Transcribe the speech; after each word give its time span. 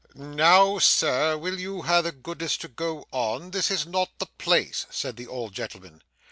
'Now, 0.15 0.79
Sir, 0.79 1.37
will 1.37 1.59
you 1.59 1.83
ha' 1.83 2.01
the 2.01 2.11
goodness 2.11 2.57
to 2.57 2.67
go 2.67 3.05
on; 3.11 3.51
this 3.51 3.69
is 3.69 3.85
not 3.85 4.09
the 4.17 4.25
place,' 4.25 4.87
said 4.89 5.15
the 5.15 5.27
old 5.27 5.53
gentleman. 5.53 6.01